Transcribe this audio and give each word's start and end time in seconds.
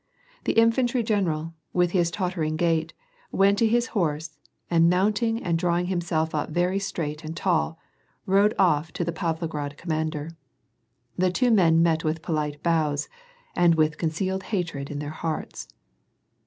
The 0.45 0.53
infantry 0.53 1.03
general, 1.03 1.53
with 1.73 1.91
his 1.91 2.09
tottering 2.09 2.57
g^t< 2.57 2.89
went 3.31 3.59
to 3.59 3.67
his 3.67 3.85
horse, 3.93 4.39
and 4.67 4.89
mounting 4.89 5.43
and 5.43 5.59
drawing 5.59 5.85
himself 5.85 6.33
up 6.33 6.49
very 6.49 6.79
straight 6.79 7.23
and 7.23 7.37
tall, 7.37 7.77
rode 8.25 8.55
off 8.57 8.91
to 8.93 9.05
the 9.05 9.11
Pavlograd 9.13 9.77
commander. 9.77 10.31
The 11.19 11.29
two 11.29 11.51
men 11.51 11.83
met 11.83 12.03
with 12.03 12.23
polite 12.23 12.63
bows, 12.63 13.09
and 13.55 13.75
with 13.75 13.99
concealed 13.99 14.41
hatred 14.49 14.89
in 14.89 14.97
their 14.97 15.11
hearts. 15.11 15.67